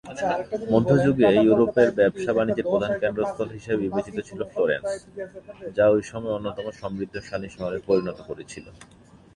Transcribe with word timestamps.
মধ্যযুগে 0.73 1.27
ইউরোপের 1.39 1.89
ব্যবসা-বাণিজ্যের 1.97 2.69
প্রধান 2.71 2.91
কেন্দ্রস্থল 3.01 3.47
হিসেবে 3.57 3.81
বিবেচিত 3.83 4.17
ছিল 4.29 4.39
ফ্লোরেন্স, 4.51 4.87
যা 5.77 5.85
ঐ 5.89 5.97
সময়ে 6.11 6.35
অন্যতম 6.37 6.65
সমৃদ্ধশালী 6.81 7.49
শহরে 7.49 7.79
পরিণত 7.87 8.17
করেছিল। 8.29 8.65